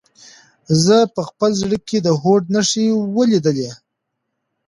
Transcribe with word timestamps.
ده 0.85 0.99
په 1.15 1.21
خپل 1.29 1.51
زړه 1.61 1.77
کې 1.87 1.97
د 2.01 2.07
هوډ 2.21 2.43
نښې 2.53 2.85
ولیدلې. 3.15 3.69